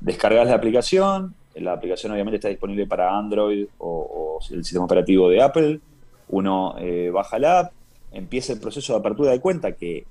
Descargas 0.00 0.46
la 0.46 0.54
aplicación, 0.54 1.34
la 1.54 1.72
aplicación 1.72 2.12
obviamente 2.12 2.36
está 2.36 2.48
disponible 2.48 2.86
para 2.86 3.16
Android 3.16 3.66
o, 3.78 4.38
el 4.50 4.64
sistema 4.64 4.84
operativo 4.84 5.28
de 5.28 5.42
Apple. 5.42 5.80
Uno 6.28 6.74
eh, 6.78 7.10
baja 7.12 7.38
la 7.38 7.60
app, 7.60 7.72
empieza 8.12 8.52
el 8.52 8.60
proceso 8.60 8.94
de 8.94 9.00
apertura 9.00 9.30
de 9.30 9.40
cuenta 9.40 9.72
que 9.72 10.04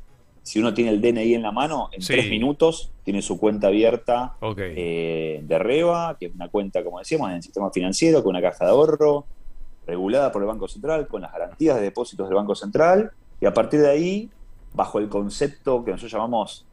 si 0.46 0.60
uno 0.60 0.76
tiene 0.76 0.92
el 0.92 1.02
DNI 1.02 1.34
en 1.34 1.42
la 1.42 1.52
mano, 1.52 1.90
en 1.92 2.04
tres 2.04 2.30
minutos 2.30 2.92
tiene 3.04 3.24
su 3.24 3.40
cuenta 3.40 3.68
abierta 3.68 4.36
eh, 4.58 5.42
de 5.44 5.60
REBA, 5.60 6.18
que 6.20 6.28
es 6.28 6.36
una 6.36 6.50
cuenta, 6.50 6.84
como 6.84 7.00
decíamos, 7.00 7.30
en 7.30 7.38
el 7.38 7.44
sistema 7.44 7.72
financiero, 7.72 8.24
con 8.24 8.30
una 8.30 8.44
caja 8.44 8.66
de 8.66 8.72
ahorro, 8.72 9.26
regulada 9.86 10.32
por 10.32 10.42
el 10.42 10.48
Banco 10.48 10.68
Central, 10.68 11.08
con 11.08 11.22
las 11.22 11.32
garantías 11.32 11.76
de 11.78 11.84
depósitos 11.84 12.28
del 12.28 12.36
Banco 12.36 12.56
Central, 12.56 13.12
y 13.40 13.46
a 13.46 13.54
partir 13.54 13.82
de 13.82 13.90
ahí, 13.90 14.30
bajo 14.74 15.00
el 15.00 15.10
concepto 15.10 15.84
que 15.84 15.92
nosotros 15.92 16.12
llamamos 16.12 16.66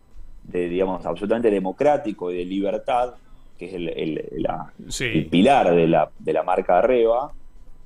de, 0.45 0.69
digamos, 0.69 1.05
absolutamente 1.07 1.51
democrático 1.51 2.31
y 2.31 2.39
de 2.39 2.45
libertad, 2.45 3.15
que 3.59 3.67
es 3.67 3.75
el, 3.75 5.29
pilar 5.31 5.75
de 5.75 5.87
la, 5.87 6.11
de 6.19 6.33
la 6.33 6.43
marca 6.43 6.79
Arreba, 6.79 7.33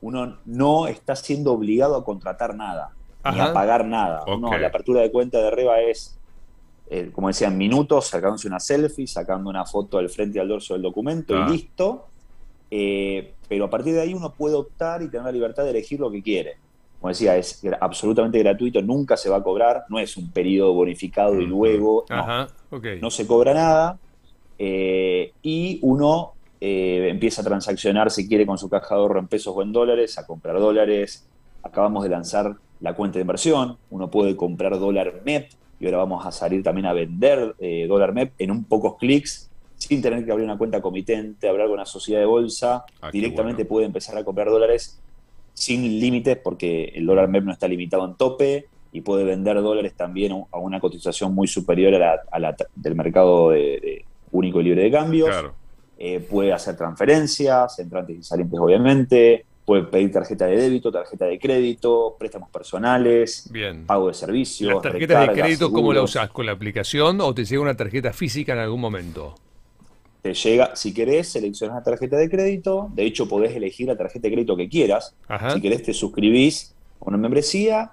uno 0.00 0.38
no 0.44 0.86
está 0.86 1.16
siendo 1.16 1.52
obligado 1.52 1.96
a 1.96 2.04
contratar 2.04 2.54
nada, 2.54 2.92
ni 3.32 3.40
a 3.40 3.52
pagar 3.52 3.84
nada. 3.84 4.24
la 4.26 4.66
apertura 4.68 5.00
de 5.00 5.10
cuenta 5.10 5.38
de 5.38 5.48
Arreba 5.48 5.80
es, 5.80 6.18
eh, 6.88 7.10
como 7.12 7.28
decían, 7.28 7.58
minutos, 7.58 8.06
sacándose 8.06 8.46
una 8.46 8.60
selfie, 8.60 9.06
sacando 9.06 9.50
una 9.50 9.64
foto 9.64 9.98
del 9.98 10.08
frente 10.08 10.38
y 10.38 10.40
al 10.40 10.48
dorso 10.48 10.74
del 10.74 10.82
documento 10.82 11.34
y 11.34 11.40
ah. 11.40 11.48
listo. 11.48 12.06
Eh, 12.70 13.32
pero 13.48 13.66
a 13.66 13.70
partir 13.70 13.94
de 13.94 14.00
ahí 14.00 14.14
uno 14.14 14.32
puede 14.32 14.54
optar 14.54 15.02
y 15.02 15.08
tener 15.08 15.26
la 15.26 15.32
libertad 15.32 15.64
de 15.64 15.70
elegir 15.70 16.00
lo 16.00 16.10
que 16.10 16.22
quiere. 16.22 16.56
Como 17.00 17.10
decía, 17.10 17.36
es 17.36 17.62
absolutamente 17.80 18.38
gratuito, 18.38 18.80
nunca 18.82 19.16
se 19.16 19.28
va 19.28 19.36
a 19.36 19.42
cobrar, 19.42 19.84
no 19.88 19.98
es 19.98 20.16
un 20.16 20.30
periodo 20.30 20.72
bonificado 20.72 21.40
y 21.40 21.46
luego 21.46 22.04
no, 23.00 23.10
se 23.10 23.26
cobra 23.26 23.54
nada. 23.54 23.98
Eh, 24.58 25.32
y 25.42 25.78
uno 25.82 26.32
eh, 26.60 27.08
empieza 27.10 27.42
a 27.42 27.44
transaccionar 27.44 28.10
si 28.10 28.26
quiere 28.26 28.46
con 28.46 28.56
su 28.56 28.70
caja 28.70 28.94
de 28.94 29.00
ahorro 29.02 29.20
en 29.20 29.28
pesos 29.28 29.54
o 29.54 29.62
en 29.62 29.72
dólares, 29.72 30.18
a 30.18 30.26
comprar 30.26 30.58
dólares. 30.58 31.28
Acabamos 31.62 32.02
de 32.02 32.08
lanzar 32.08 32.56
la 32.80 32.94
cuenta 32.94 33.18
de 33.18 33.22
inversión, 33.22 33.76
uno 33.90 34.10
puede 34.10 34.36
comprar 34.36 34.78
dólar 34.78 35.22
MEP 35.24 35.50
y 35.78 35.84
ahora 35.86 35.98
vamos 35.98 36.24
a 36.24 36.32
salir 36.32 36.62
también 36.62 36.86
a 36.86 36.92
vender 36.92 37.54
eh, 37.58 37.86
dólar 37.86 38.12
MEP 38.12 38.32
en 38.38 38.50
un 38.50 38.64
pocos 38.64 38.96
clics 38.96 39.50
sin 39.76 40.02
tener 40.02 40.24
que 40.24 40.32
abrir 40.32 40.44
una 40.44 40.58
cuenta 40.58 40.80
comitente, 40.80 41.48
hablar 41.48 41.66
con 41.66 41.74
una 41.74 41.86
sociedad 41.86 42.20
de 42.20 42.26
bolsa, 42.26 42.84
ah, 43.00 43.10
directamente 43.10 43.64
puede 43.64 43.86
empezar 43.86 44.16
a 44.16 44.24
comprar 44.24 44.48
dólares 44.48 44.98
sin 45.54 46.00
límites 46.00 46.36
porque 46.36 46.92
el 46.94 47.06
dólar 47.06 47.28
MEP 47.28 47.44
no 47.44 47.52
está 47.52 47.68
limitado 47.68 48.04
en 48.04 48.14
tope 48.14 48.66
y 48.92 49.00
puede 49.00 49.24
vender 49.24 49.60
dólares 49.62 49.94
también 49.94 50.44
a 50.50 50.58
una 50.58 50.80
cotización 50.80 51.34
muy 51.34 51.48
superior 51.48 51.94
a 51.94 52.38
la, 52.38 52.56
del 52.74 52.94
mercado 52.94 53.50
de, 53.50 54.04
único 54.32 54.60
y 54.60 54.64
libre 54.64 54.82
de 54.84 54.90
cambios. 54.90 55.30
Eh, 55.98 56.20
puede 56.20 56.52
hacer 56.52 56.76
transferencias, 56.76 57.78
entrantes 57.78 58.18
y 58.18 58.22
salientes 58.22 58.60
obviamente, 58.60 59.46
puede 59.64 59.84
pedir 59.84 60.12
tarjeta 60.12 60.46
de 60.46 60.56
débito, 60.56 60.92
tarjeta 60.92 61.24
de 61.24 61.38
crédito, 61.38 62.16
préstamos 62.18 62.50
personales, 62.50 63.50
pago 63.86 64.08
de 64.08 64.14
servicios. 64.14 64.74
¿La 64.74 64.80
tarjeta 64.80 65.20
de 65.20 65.32
crédito 65.32 65.72
cómo 65.72 65.92
la 65.92 66.02
usas? 66.02 66.30
¿Con 66.30 66.46
la 66.46 66.52
aplicación 66.52 67.20
o 67.20 67.34
te 67.34 67.44
llega 67.44 67.62
una 67.62 67.76
tarjeta 67.76 68.12
física 68.12 68.52
en 68.52 68.58
algún 68.60 68.80
momento? 68.80 69.34
Te 70.26 70.34
llega, 70.34 70.74
si 70.74 70.92
querés, 70.92 71.28
seleccionas 71.28 71.76
la 71.76 71.84
tarjeta 71.84 72.16
de 72.16 72.28
crédito. 72.28 72.90
De 72.92 73.04
hecho, 73.04 73.28
podés 73.28 73.54
elegir 73.54 73.86
la 73.86 73.96
tarjeta 73.96 74.26
de 74.26 74.32
crédito 74.34 74.56
que 74.56 74.68
quieras. 74.68 75.14
Si 75.52 75.60
querés, 75.60 75.84
te 75.84 75.94
suscribís 75.94 76.74
a 77.00 77.04
una 77.04 77.16
membresía 77.16 77.92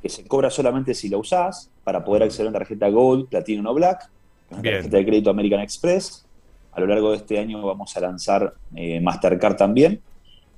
que 0.00 0.08
se 0.08 0.24
cobra 0.24 0.50
solamente 0.50 0.94
si 0.94 1.08
la 1.08 1.16
usás 1.16 1.72
para 1.82 2.04
poder 2.04 2.22
acceder 2.22 2.46
a 2.46 2.50
una 2.50 2.60
tarjeta 2.60 2.88
Gold, 2.90 3.26
Platinum 3.26 3.66
o 3.66 3.74
Black. 3.74 4.08
Una 4.52 4.62
tarjeta 4.62 4.96
de 4.98 5.04
crédito 5.04 5.30
American 5.30 5.58
Express. 5.62 6.24
A 6.70 6.78
lo 6.78 6.86
largo 6.86 7.10
de 7.10 7.16
este 7.16 7.40
año 7.40 7.60
vamos 7.60 7.96
a 7.96 8.00
lanzar 8.00 8.54
eh, 8.76 9.00
Mastercard 9.00 9.56
también. 9.56 10.00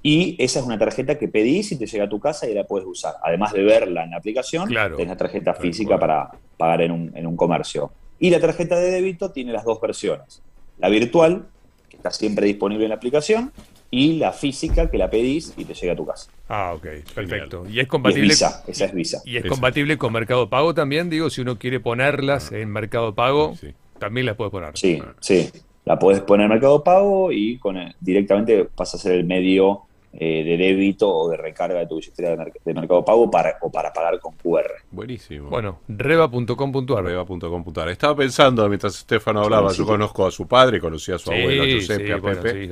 Y 0.02 0.36
esa 0.38 0.60
es 0.60 0.66
una 0.66 0.78
tarjeta 0.78 1.16
que 1.16 1.28
pedís 1.28 1.72
y 1.72 1.78
te 1.78 1.86
llega 1.86 2.04
a 2.04 2.08
tu 2.10 2.20
casa 2.20 2.46
y 2.46 2.52
la 2.52 2.64
puedes 2.64 2.86
usar. 2.86 3.14
Además 3.22 3.54
de 3.54 3.62
verla 3.62 4.04
en 4.04 4.10
la 4.10 4.18
aplicación, 4.18 4.68
claro, 4.68 4.96
tenés 4.96 5.12
la 5.12 5.16
tarjeta 5.16 5.54
física 5.54 5.98
para 5.98 6.30
pagar 6.58 6.82
en 6.82 6.90
un, 6.92 7.12
en 7.14 7.26
un 7.26 7.36
comercio. 7.38 7.90
Y 8.18 8.28
la 8.28 8.38
tarjeta 8.38 8.78
de 8.78 8.90
débito 8.90 9.30
tiene 9.30 9.52
las 9.52 9.64
dos 9.64 9.80
versiones 9.80 10.42
la 10.78 10.88
virtual, 10.88 11.46
que 11.88 11.96
está 11.96 12.10
siempre 12.10 12.46
disponible 12.46 12.84
en 12.84 12.90
la 12.90 12.96
aplicación, 12.96 13.52
y 13.90 14.14
la 14.18 14.32
física 14.32 14.90
que 14.90 14.98
la 14.98 15.08
pedís 15.08 15.54
y 15.56 15.64
te 15.64 15.74
llega 15.74 15.92
a 15.92 15.96
tu 15.96 16.06
casa. 16.06 16.30
Ah, 16.48 16.72
ok, 16.74 16.86
perfecto. 17.14 17.64
Y 17.68 17.80
es 17.80 17.86
compatible. 17.86 18.28
Visa, 18.28 18.62
esa 18.66 18.84
es 18.84 18.94
Visa. 18.94 19.22
Y 19.24 19.36
es 19.36 19.44
compatible 19.46 19.96
con 19.96 20.12
Mercado 20.12 20.48
Pago 20.48 20.74
también, 20.74 21.08
digo, 21.08 21.30
si 21.30 21.40
uno 21.40 21.58
quiere 21.58 21.80
ponerlas 21.80 22.52
en 22.52 22.70
Mercado 22.70 23.14
Pago, 23.14 23.54
también 23.98 24.26
las 24.26 24.36
puede 24.36 24.50
poner. 24.50 24.76
Sí, 24.76 25.00
sí. 25.20 25.50
La 25.84 25.98
puedes 25.98 26.20
poner 26.20 26.44
en 26.46 26.50
Mercado 26.50 26.82
Pago 26.82 27.30
y 27.30 27.58
con 27.58 27.76
directamente 28.00 28.64
pasa 28.64 28.96
a 28.96 29.00
ser 29.00 29.12
el 29.12 29.24
medio 29.24 29.82
eh, 30.18 30.42
de 30.44 30.56
débito 30.56 31.14
o 31.14 31.28
de 31.28 31.36
recarga 31.36 31.78
de 31.80 31.86
tu 31.86 31.96
billetera 31.96 32.30
de, 32.30 32.74
Mercado 32.74 33.04
Pago 33.04 33.30
para, 33.30 33.58
o 33.60 33.70
para 33.70 33.92
pagar 33.92 34.18
con 34.18 34.34
QR. 34.34 34.70
Buenísimo. 34.90 35.50
Bueno, 35.50 35.80
reba.com.ar. 35.88 37.04
Reba.com.ar. 37.04 37.88
Estaba 37.90 38.16
pensando, 38.16 38.66
mientras 38.68 38.96
Estefano 38.96 39.42
hablaba, 39.42 39.72
yo 39.72 39.84
conozco 39.84 40.26
a 40.26 40.30
su 40.30 40.46
padre, 40.46 40.80
conocí 40.80 41.12
a 41.12 41.18
su 41.18 41.30
abuelo, 41.30 41.64
a 41.64 41.66
Giuseppe, 41.66 42.14
a 42.14 42.18
Pepe, 42.18 42.66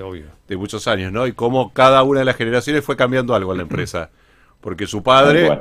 de 0.49 0.57
muchos 0.57 0.89
años, 0.89 1.13
¿no? 1.13 1.27
Y 1.27 1.33
cómo 1.33 1.71
cada 1.75 2.03
una 2.03 2.21
de 2.21 2.25
las 2.25 2.37
generaciones 2.37 2.83
fue 2.83 2.97
cambiando 2.97 3.35
algo 3.35 3.53
en 3.53 3.59
la 3.59 3.63
empresa. 3.65 4.11
Porque 4.63 4.87
su 4.87 5.03
padre 5.03 5.61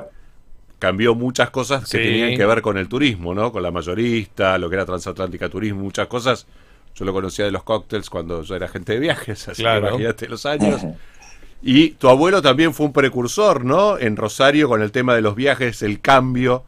cambió 0.79 1.15
muchas 1.15 1.49
cosas 1.49 1.89
que 1.89 1.97
tenían 1.97 2.37
que 2.37 2.45
ver 2.45 2.61
con 2.61 2.77
el 2.77 2.87
turismo, 2.87 3.33
¿no? 3.33 3.51
Con 3.51 3.61
la 3.61 3.71
mayorista, 3.71 4.57
lo 4.57 4.69
que 4.69 4.75
era 4.75 4.85
transatlántica 4.85 5.49
turismo, 5.49 5.81
muchas 5.81 6.07
cosas. 6.07 6.47
Yo 6.95 7.03
lo 7.03 7.11
conocía 7.11 7.43
de 7.43 7.51
los 7.51 7.63
cócteles 7.63 8.09
cuando 8.09 8.43
yo 8.43 8.55
era 8.55 8.69
gente 8.69 8.93
de 8.93 8.99
viajes, 8.99 9.49
así 9.49 9.63
que 9.63 9.77
imagínate 9.77 10.29
los 10.29 10.45
años. 10.45 10.81
Y 11.65 11.91
tu 11.91 12.09
abuelo 12.09 12.41
también 12.41 12.73
fue 12.73 12.85
un 12.85 12.91
precursor, 12.91 13.63
¿no? 13.63 13.97
En 13.97 14.17
Rosario 14.17 14.67
con 14.67 14.81
el 14.81 14.91
tema 14.91 15.15
de 15.15 15.21
los 15.21 15.33
viajes, 15.33 15.81
el 15.81 16.01
cambio, 16.01 16.65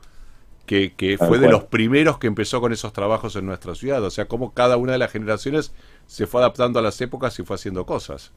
que, 0.65 1.17
fue 1.19 1.37
de 1.37 1.49
los 1.49 1.65
primeros 1.65 2.17
que 2.17 2.27
empezó 2.27 2.61
con 2.61 2.71
esos 2.71 2.93
trabajos 2.93 3.35
en 3.35 3.45
nuestra 3.45 3.75
ciudad. 3.75 4.01
O 4.03 4.09
sea, 4.09 4.25
cómo 4.25 4.53
cada 4.53 4.77
una 4.77 4.93
de 4.93 4.97
las 4.97 5.11
generaciones 5.11 5.73
se 6.07 6.27
fue 6.27 6.39
adaptando 6.39 6.79
a 6.79 6.81
las 6.81 6.99
épocas 7.01 7.37
y 7.39 7.43
fue 7.43 7.55
haciendo 7.55 7.85
cosas. 7.85 8.31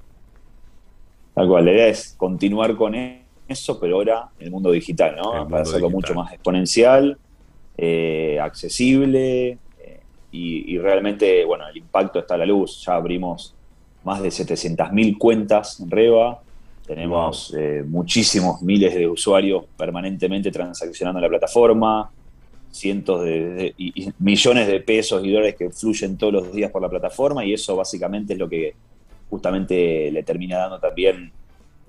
Tal 1.34 1.46
cual, 1.46 1.64
la 1.64 1.72
idea 1.72 1.86
es 1.86 2.16
continuar 2.18 2.74
con 2.74 2.92
eso, 3.46 3.78
pero 3.78 3.94
ahora 3.96 4.28
en 4.40 4.46
el 4.46 4.50
mundo 4.50 4.72
digital, 4.72 5.14
¿no? 5.16 5.46
Para 5.48 5.62
hacerlo 5.62 5.90
mucho 5.90 6.12
más 6.12 6.32
exponencial, 6.32 7.18
eh, 7.76 8.40
accesible 8.42 9.58
eh, 9.78 10.00
y, 10.32 10.74
y, 10.74 10.78
realmente, 10.78 11.44
bueno, 11.44 11.68
el 11.68 11.76
impacto 11.76 12.18
está 12.18 12.34
a 12.34 12.38
la 12.38 12.46
luz. 12.46 12.82
Ya 12.84 12.96
abrimos 12.96 13.54
más 14.02 14.20
de 14.20 14.30
700.000 14.30 15.16
cuentas 15.18 15.78
en 15.78 15.88
Reba, 15.88 16.42
tenemos 16.88 17.54
eh, 17.54 17.84
muchísimos 17.86 18.62
miles 18.62 18.94
de 18.94 19.06
usuarios 19.06 19.66
permanentemente 19.76 20.50
transaccionando 20.50 21.18
en 21.18 21.22
la 21.22 21.28
plataforma, 21.28 22.10
cientos 22.70 23.24
de, 23.24 23.74
y, 23.76 24.10
millones 24.18 24.66
de 24.66 24.80
pesos 24.80 25.22
y 25.22 25.30
dólares 25.30 25.54
que 25.56 25.68
fluyen 25.68 26.16
todos 26.16 26.32
los 26.32 26.52
días 26.52 26.70
por 26.70 26.80
la 26.80 26.88
plataforma 26.88 27.44
y 27.44 27.52
eso 27.52 27.76
básicamente 27.76 28.32
es 28.32 28.38
lo 28.38 28.48
que 28.48 28.74
justamente 29.28 30.10
le 30.10 30.22
termina 30.22 30.56
dando 30.56 30.80
también 30.80 31.30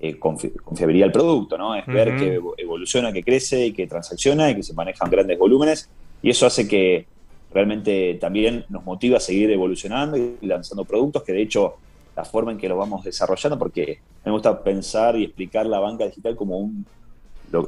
eh, 0.00 0.18
confiabilidad 0.18 1.06
al 1.06 1.12
producto, 1.12 1.56
¿no? 1.56 1.74
Es 1.74 1.86
ver 1.86 2.16
que 2.16 2.38
evoluciona, 2.58 3.10
que 3.10 3.22
crece 3.22 3.66
y 3.66 3.72
que 3.72 3.86
transacciona 3.86 4.50
y 4.50 4.56
que 4.56 4.62
se 4.62 4.74
manejan 4.74 5.10
grandes 5.10 5.38
volúmenes. 5.38 5.88
Y 6.22 6.28
eso 6.28 6.44
hace 6.44 6.68
que 6.68 7.06
realmente 7.52 8.18
también 8.20 8.66
nos 8.68 8.84
motiva 8.84 9.16
a 9.16 9.20
seguir 9.20 9.50
evolucionando 9.50 10.18
y 10.18 10.36
lanzando 10.42 10.84
productos 10.84 11.22
que 11.22 11.32
de 11.32 11.42
hecho 11.42 11.76
la 12.20 12.24
forma 12.26 12.52
en 12.52 12.58
que 12.58 12.68
lo 12.68 12.76
vamos 12.76 13.02
desarrollando, 13.02 13.58
porque 13.58 13.98
me 14.24 14.30
gusta 14.30 14.62
pensar 14.62 15.16
y 15.16 15.24
explicar 15.24 15.64
la 15.66 15.80
banca 15.80 16.04
digital 16.04 16.36
como 16.36 16.58
un... 16.58 16.84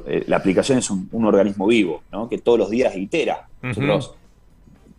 Eh, 0.05 0.23
la 0.27 0.37
aplicación 0.37 0.77
es 0.77 0.89
un, 0.89 1.25
organismo 1.25 1.67
vivo, 1.67 2.03
¿no? 2.11 2.29
que 2.29 2.37
todos 2.37 2.59
los 2.59 2.69
días 2.69 2.95
itera. 2.95 3.47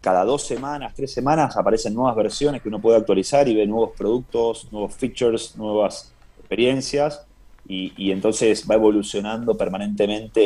cada 0.01 0.25
dos 0.25 0.43
semanas, 0.43 0.93
tres 0.95 1.13
semanas 1.13 1.57
aparecen 1.57 1.95
nuevas 1.95 2.17
versiones 2.17 2.61
que 2.61 2.69
uno 2.69 2.81
puede 2.81 2.99
actualizar 2.99 3.49
y 3.49 3.55
ve 3.55 3.67
nuevos 3.67 3.93
productos, 3.97 4.69
nuevos 4.73 4.93
features, 4.95 5.57
nuevas 5.57 6.13
experiencias. 6.39 7.25
Y, 7.67 8.11
entonces 8.11 8.67
va 8.71 8.75
evolucionando 8.75 9.57
permanentemente 9.57 10.43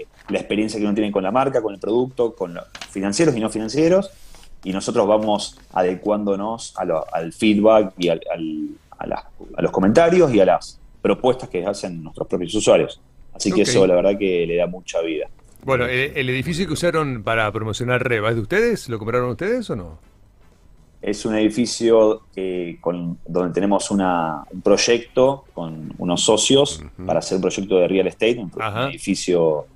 eh, 0.00 0.06
la 0.28 0.38
experiencia 0.38 0.78
que 0.78 0.84
uno 0.84 0.94
tiene 0.94 1.10
con 1.10 1.24
la 1.24 1.32
marca, 1.32 1.60
con 1.60 1.74
el 1.74 1.80
producto, 1.80 2.36
con 2.36 2.54
los 2.54 2.64
financieros 2.90 3.34
y 3.36 3.40
no 3.40 3.50
financieros 3.50 4.12
y 4.64 4.72
nosotros 4.72 5.06
vamos 5.06 5.58
adecuándonos 5.72 6.74
al 7.12 7.32
feedback 7.32 7.92
y 7.98 8.08
a, 8.08 8.18
los 9.58 9.70
comentarios 9.70 10.34
y 10.34 10.40
a 10.40 10.46
las 10.46 10.80
propuestas 11.02 11.50
que 11.50 11.64
hacen 11.64 12.02
nuestros 12.02 12.26
propios 12.26 12.54
usuarios. 12.54 13.00
Así 13.34 13.52
que 13.52 13.62
eso 13.62 13.86
la 13.86 13.96
verdad 13.96 14.18
que 14.18 14.46
le 14.46 14.56
da 14.56 14.66
mucha 14.66 15.00
vida. 15.02 15.28
Bueno, 15.64 15.86
¿el, 15.86 16.28
edificio 16.28 16.66
que 16.66 16.72
usaron 16.72 17.22
para 17.22 17.50
promocionar 17.52 18.02
Reba 18.02 18.30
es 18.30 18.36
de 18.36 18.42
ustedes? 18.42 18.88
¿Lo 18.88 18.98
compraron 18.98 19.30
ustedes 19.30 19.68
o 19.70 19.76
no? 19.76 19.98
Es 21.02 21.26
un 21.26 21.34
edificio 21.34 22.22
con, 22.80 23.18
donde 23.26 23.52
tenemos 23.52 23.90
un 23.90 24.02
proyecto 24.62 25.44
con 25.52 25.92
unos 25.98 26.22
socios 26.22 26.82
para 27.04 27.18
hacer 27.18 27.36
un 27.36 27.42
proyecto 27.42 27.76
de 27.76 27.88
real 27.88 28.06
estate, 28.06 28.38
un 28.38 28.50
edificio 28.88 29.66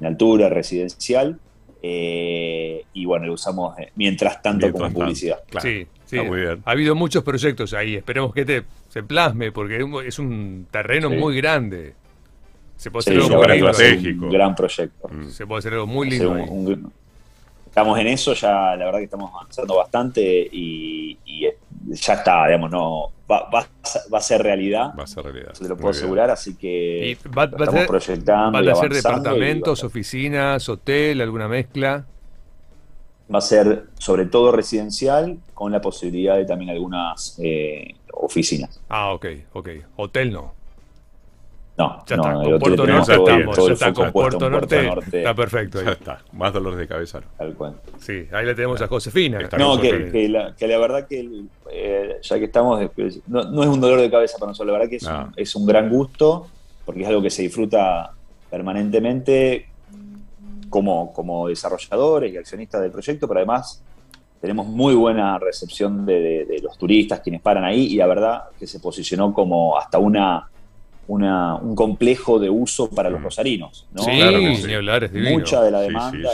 en 0.00 0.06
altura, 0.06 0.48
residencial, 0.48 1.38
eh, 1.82 2.84
y 2.92 3.04
bueno, 3.04 3.26
lo 3.26 3.34
usamos 3.34 3.78
eh, 3.78 3.92
mientras 3.96 4.42
tanto 4.42 4.70
como 4.72 4.92
publicidad. 4.92 5.38
Sí, 5.60 5.86
sí. 6.04 6.18
Ha 6.18 6.70
habido 6.70 6.94
muchos 6.94 7.22
proyectos 7.22 7.72
ahí. 7.74 7.96
Esperemos 7.96 8.34
que 8.34 8.44
te 8.44 8.64
se 8.88 9.02
plasme 9.02 9.52
porque 9.52 9.84
es 10.06 10.18
un 10.18 10.66
terreno 10.70 11.10
muy 11.10 11.36
grande. 11.36 11.94
Se 12.76 12.90
puede 12.90 13.00
hacer 13.00 13.16
algo 13.16 13.42
muy 13.42 13.56
estratégico. 13.56 14.24
Un 14.26 14.32
gran 14.32 14.54
proyecto. 14.54 15.08
Mm. 15.08 15.28
Se 15.28 15.46
puede 15.46 15.58
hacer 15.58 15.72
algo 15.74 15.86
muy 15.86 16.10
lindo. 16.10 16.90
estamos 17.66 17.98
en 17.98 18.06
eso, 18.06 18.32
ya 18.34 18.76
la 18.76 18.86
verdad 18.86 18.98
que 18.98 19.04
estamos 19.04 19.30
avanzando 19.32 19.76
bastante 19.76 20.48
y, 20.50 21.18
ya 21.86 22.14
está, 22.14 22.46
digamos, 22.46 22.70
no 22.70 23.12
va, 23.30 23.48
va, 23.50 24.18
a 24.18 24.20
ser 24.20 24.42
realidad. 24.42 24.92
Va 24.98 25.04
a 25.04 25.06
ser 25.06 25.24
realidad. 25.24 25.54
Se 25.54 25.62
te 25.62 25.68
lo 25.68 25.76
puedo 25.76 25.90
asegurar, 25.90 26.30
así 26.30 26.56
que 26.56 27.16
va, 27.36 27.44
estamos 27.44 27.86
proyectando. 27.86 28.52
¿Van 28.52 28.68
a 28.68 28.74
ser 28.74 28.92
departamentos, 28.92 29.84
oficinas, 29.84 30.68
hotel, 30.68 31.20
alguna 31.20 31.48
mezcla? 31.48 32.04
Va 33.32 33.38
a 33.38 33.42
ser 33.42 33.84
sobre 33.98 34.26
todo 34.26 34.52
residencial, 34.52 35.38
con 35.52 35.70
la 35.70 35.80
posibilidad 35.80 36.36
de 36.36 36.46
también 36.46 36.70
algunas 36.70 37.38
eh, 37.42 37.94
oficinas. 38.12 38.80
Ah, 38.88 39.12
ok, 39.12 39.26
ok. 39.52 39.68
Hotel 39.96 40.32
no. 40.32 40.58
No, 41.78 42.04
ya 42.06 42.16
está, 42.16 42.32
con 42.32 42.58
Puerto 42.58 42.86
Norte 42.88 43.12
estamos, 43.12 43.56
ya 43.68 43.72
está 43.72 43.92
con 43.92 44.10
Puerto, 44.10 44.50
Norte, 44.50 44.88
está 45.12 45.34
perfecto. 45.34 45.80
Ya 45.80 45.92
está, 45.92 46.22
más 46.32 46.52
dolor 46.52 46.74
de 46.74 46.88
cabeza. 46.88 47.20
Tal 47.36 47.54
cual. 47.54 47.76
Sí, 48.00 48.26
ahí 48.32 48.44
le 48.44 48.56
tenemos 48.56 48.82
a 48.82 48.88
Josefina. 48.88 49.38
No, 49.56 49.80
que, 49.80 50.28
la, 50.28 50.56
que, 50.56 50.66
la, 50.66 50.78
verdad 50.78 51.06
que 51.06 51.44
eh, 51.70 52.18
ya 52.22 52.38
que 52.38 52.44
estamos, 52.46 52.80
no, 53.26 53.44
no, 53.44 53.62
es 53.62 53.68
un 53.68 53.80
dolor 53.80 54.00
de 54.00 54.10
cabeza 54.10 54.38
para 54.38 54.50
nosotros, 54.50 54.72
la 54.72 54.78
verdad 54.78 54.90
que 54.90 54.96
es, 54.96 55.04
un, 55.04 55.32
es 55.36 55.54
un 55.56 55.66
gran 55.66 55.88
gusto, 55.88 56.46
porque 56.84 57.02
es 57.02 57.08
algo 57.08 57.22
que 57.22 57.30
se 57.30 57.42
disfruta 57.42 58.12
permanentemente 58.50 59.68
como, 60.70 61.12
como 61.12 61.48
desarrolladores 61.48 62.32
y 62.32 62.36
accionistas 62.36 62.80
del 62.80 62.90
proyecto, 62.90 63.26
pero 63.28 63.40
además 63.40 63.82
tenemos 64.40 64.66
muy 64.66 64.94
buena 64.94 65.38
recepción 65.38 66.06
de, 66.06 66.44
de 66.44 66.60
los 66.62 66.78
turistas, 66.78 67.20
quienes 67.20 67.40
paran 67.40 67.64
ahí, 67.64 67.86
y 67.86 67.96
la 67.96 68.06
verdad 68.06 68.44
que 68.58 68.66
se 68.66 68.80
posicionó 68.80 69.32
como 69.32 69.76
hasta 69.76 69.98
una 69.98 70.48
un 71.08 71.74
complejo 71.74 72.38
de 72.38 72.50
uso 72.50 72.90
para 72.90 73.08
los 73.08 73.20
mm. 73.20 73.24
rosarinos. 73.24 73.86
¿no? 73.92 74.02
Sí, 74.02 74.10
claro 74.18 74.38
Mucha 75.32 75.62
de 75.62 75.70
la 75.70 75.80
demanda, 75.80 76.30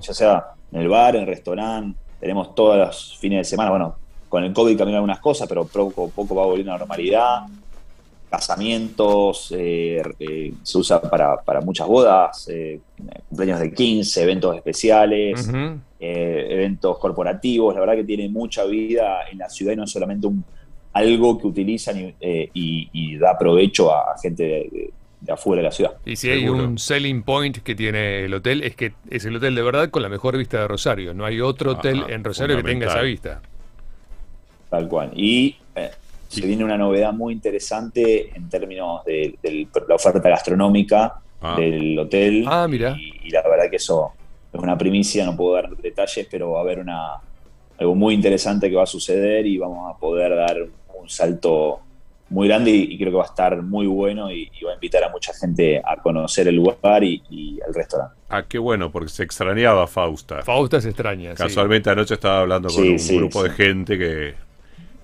ya 0.00 0.14
sea 0.14 0.44
en 0.72 0.80
el 0.80 0.88
bar, 0.88 1.16
en 1.16 1.22
el 1.22 1.28
restaurante, 1.28 1.98
tenemos 2.20 2.54
todos 2.54 2.76
los 2.76 3.18
fines 3.18 3.38
de 3.38 3.44
semana, 3.44 3.70
bueno, 3.70 3.96
con 4.28 4.44
el 4.44 4.52
COVID 4.52 4.76
cambian 4.76 4.96
algunas 4.96 5.20
cosas, 5.20 5.48
pero 5.48 5.66
poco 5.66 6.06
a 6.06 6.08
poco 6.08 6.34
va 6.34 6.46
volviendo 6.46 6.72
a 6.72 6.74
la 6.74 6.78
normalidad. 6.80 7.42
Casamientos, 8.30 9.54
eh, 9.56 10.02
eh, 10.18 10.52
se 10.62 10.78
usa 10.78 11.00
para, 11.00 11.60
muchas 11.62 11.86
bodas, 11.86 12.48
eh, 12.50 12.80
cumpleaños 13.28 13.60
de 13.60 13.72
15, 13.72 14.22
eventos 14.22 14.54
especiales, 14.54 15.48
eventos 15.98 16.98
corporativos. 16.98 17.74
La 17.74 17.80
verdad 17.80 17.94
que 17.94 18.04
tiene 18.04 18.28
mucha 18.28 18.64
vida 18.64 19.28
en 19.32 19.38
la 19.38 19.48
ciudad 19.48 19.72
y 19.72 19.76
no 19.76 19.84
es 19.84 19.90
solamente 19.90 20.26
un, 20.26 20.44
algo 20.92 21.38
que 21.38 21.46
utilizan 21.46 22.14
eh, 22.20 22.50
y, 22.52 23.16
da 23.18 23.38
provecho 23.38 23.94
a, 23.94 24.16
gente 24.20 24.42
de, 25.20 25.32
afuera 25.32 25.62
de 25.62 25.68
la 25.68 25.72
ciudad. 25.72 25.92
Y 26.04 26.16
si 26.16 26.30
hay 26.30 26.48
un 26.48 26.78
selling 26.78 27.22
point 27.22 27.58
que 27.58 27.74
tiene 27.74 28.24
el 28.24 28.34
hotel, 28.34 28.62
es 28.62 28.74
que 28.74 28.92
es 29.10 29.24
el 29.24 29.36
hotel 29.36 29.54
de 29.54 29.62
verdad 29.62 29.90
con 29.90 30.02
la 30.02 30.08
mejor 30.08 30.36
vista 30.36 30.60
de 30.60 30.68
Rosario. 30.68 31.14
No 31.14 31.24
hay 31.24 31.40
otro 31.40 31.72
hotel 31.72 32.04
en 32.08 32.24
Rosario 32.24 32.56
que 32.56 32.62
tenga 32.62 32.86
esa 32.86 33.02
vista. 33.02 33.42
Tal 34.68 34.88
cual. 34.88 35.10
Y 35.14 35.56
eh, 35.74 35.90
se 36.28 36.46
viene 36.46 36.64
una 36.64 36.76
novedad 36.76 37.12
muy 37.12 37.32
interesante 37.32 38.30
en 38.34 38.48
términos 38.48 39.04
de, 39.04 39.36
la 39.88 39.94
oferta 39.94 40.28
gastronómica 40.28 41.20
ah. 41.40 41.56
del 41.58 41.98
hotel. 41.98 42.44
Ah, 42.46 42.66
mira. 42.68 42.96
Y, 42.98 43.30
la 43.30 43.42
verdad 43.42 43.70
que 43.70 43.76
eso 43.76 44.12
es 44.52 44.60
una 44.60 44.76
primicia, 44.76 45.24
no 45.24 45.36
puedo 45.36 45.54
dar 45.54 45.74
detalles, 45.76 46.26
pero 46.30 46.52
va 46.52 46.58
a 46.58 46.62
haber 46.62 46.80
una, 46.80 47.14
algo 47.78 47.94
muy 47.94 48.14
interesante 48.14 48.68
que 48.68 48.76
va 48.76 48.82
a 48.82 48.86
suceder 48.86 49.46
y 49.46 49.58
vamos 49.58 49.94
a 49.94 49.98
poder 49.98 50.34
dar 50.34 50.58
un 51.00 51.08
salto 51.08 51.80
muy 52.30 52.46
grande 52.46 52.70
y, 52.70 52.98
creo 52.98 53.10
que 53.10 53.16
va 53.16 53.22
a 53.22 53.28
estar 53.28 53.62
muy 53.62 53.86
bueno 53.86 54.30
y, 54.30 54.50
va 54.64 54.72
a 54.72 54.74
invitar 54.74 55.04
a 55.04 55.08
mucha 55.08 55.32
gente 55.32 55.80
a 55.82 55.96
conocer 55.96 56.46
el 56.48 56.56
lugar 56.56 57.02
y, 57.02 57.58
el 57.66 57.74
restaurante. 57.74 58.16
Ah, 58.28 58.44
qué 58.46 58.58
bueno, 58.58 58.92
porque 58.92 59.08
se 59.08 59.22
extrañaba 59.22 59.86
Fausta. 59.86 60.42
Fausta 60.42 60.78
se 60.82 60.88
extraña. 60.88 61.34
Casualmente 61.34 61.88
anoche 61.88 62.14
estaba 62.14 62.40
hablando 62.40 62.68
con 62.68 62.86
un 62.86 63.16
grupo 63.16 63.42
de 63.42 63.50
gente 63.50 63.96
que, 63.96 64.34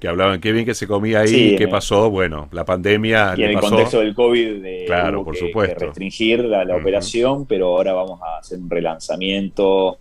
que 0.04 0.08
hablaban 0.08 0.38
qué 0.38 0.52
bien 0.52 0.66
que 0.66 0.74
se 0.74 0.86
comía 0.86 1.20
ahí, 1.20 1.56
qué 1.56 1.66
pasó, 1.66 2.10
bueno, 2.10 2.50
la 2.52 2.66
pandemia. 2.66 3.32
Y 3.38 3.44
en 3.44 3.52
el 3.52 3.58
contexto 3.58 4.00
del 4.00 4.14
COVID, 4.14 4.62
de, 4.62 4.84
claro, 4.84 5.24
por 5.24 5.34
supuesto. 5.34 5.86
restringir 5.86 6.44
la, 6.44 6.76
operación, 6.76 7.46
pero 7.46 7.68
ahora 7.68 7.94
vamos 7.94 8.20
a 8.20 8.36
hacer 8.36 8.58
un 8.58 8.68
relanzamiento 8.68 9.96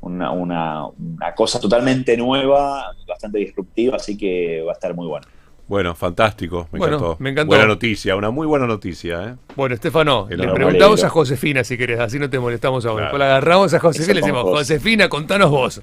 una, 0.00 0.32
una, 0.32 0.88
cosa 1.36 1.60
totalmente 1.60 2.16
nueva, 2.16 2.90
bastante 3.06 3.36
disruptiva, 3.38 3.96
así 3.96 4.16
que 4.16 4.62
va 4.62 4.72
a 4.72 4.74
estar 4.74 4.94
muy 4.94 5.06
bueno. 5.06 5.26
Bueno, 5.68 5.94
fantástico, 5.94 6.66
me 6.72 6.78
Bueno, 6.78 6.96
encantó. 6.96 7.16
me 7.18 7.30
encantó. 7.30 7.48
Buena 7.48 7.66
noticia, 7.66 8.16
una 8.16 8.30
muy 8.30 8.46
buena 8.46 8.66
noticia, 8.66 9.24
¿eh? 9.24 9.34
Bueno, 9.56 9.74
Estefano, 9.74 10.26
El 10.30 10.40
le 10.40 10.48
preguntamos 10.48 11.04
a 11.04 11.10
Josefina 11.10 11.64
si 11.64 11.76
querés, 11.76 12.00
así 12.00 12.18
no 12.18 12.30
te 12.30 12.38
molestamos 12.38 12.86
ahora. 12.86 13.10
Claro. 13.10 13.18
Después 13.18 13.20
la 13.20 13.26
agarramos 13.26 13.74
a 13.74 13.80
Josefina 13.80 14.12
y 14.12 14.14
le 14.14 14.20
decimos. 14.22 14.42
Josefina, 14.44 15.08
contanos 15.10 15.50
vos. 15.50 15.82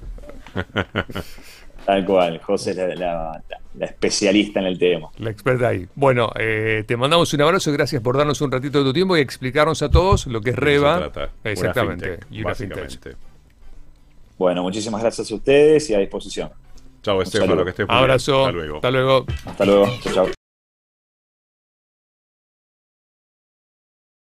Tal 1.86 2.04
cual, 2.06 2.38
José 2.40 2.70
es 2.70 2.76
la, 2.76 2.86
la- 2.88 2.94
la- 2.96 3.42
la 3.74 3.86
especialista 3.86 4.60
en 4.60 4.66
el 4.66 4.78
tema. 4.78 5.08
La 5.18 5.30
experta 5.30 5.68
ahí. 5.68 5.86
Bueno, 5.94 6.30
eh, 6.38 6.84
te 6.86 6.96
mandamos 6.96 7.32
un 7.34 7.40
abrazo, 7.42 7.72
gracias 7.72 8.02
por 8.02 8.16
darnos 8.16 8.40
un 8.40 8.52
ratito 8.52 8.78
de 8.78 8.84
tu 8.84 8.92
tiempo 8.92 9.16
y 9.16 9.20
explicarnos 9.20 9.82
a 9.82 9.90
todos 9.90 10.26
lo 10.26 10.40
que 10.42 10.50
es 10.50 10.56
Reba. 10.56 10.98
Una 11.14 11.30
Exactamente. 11.44 12.06
fintech, 12.18 12.26
y 12.30 12.42
una 12.42 12.54
fintech. 12.54 12.78
básicamente. 12.84 13.22
Bueno, 14.38 14.62
muchísimas 14.62 15.00
gracias 15.00 15.30
a 15.30 15.34
ustedes 15.34 15.88
y 15.90 15.94
a 15.94 15.98
disposición. 15.98 16.50
Chao, 17.02 17.20
Estefano, 17.22 17.50
saludo. 17.52 17.64
que 17.64 17.70
estés 17.70 17.86
bien. 17.86 17.98
Abrazo. 17.98 18.40
Hasta 18.46 18.52
luego. 18.52 18.76
Hasta 18.76 18.90
luego. 18.90 19.26
Hasta 19.46 19.64
luego. 19.64 19.86
Chao, 20.02 20.12
chao. 20.14 20.41